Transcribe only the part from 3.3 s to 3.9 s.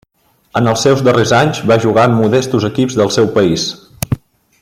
país.